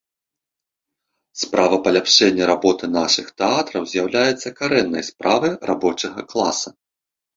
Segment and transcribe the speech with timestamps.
[1.41, 6.69] Справа паляпшэння работы нашых тэатраў з'яўляецца карэннай справай рабочага класа.